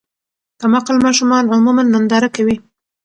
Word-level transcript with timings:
کم 0.59 0.71
عقل 0.79 0.95
ماشومان 1.05 1.43
عموماً 1.55 1.83
ننداره 1.93 2.29
کوي. 2.35 2.55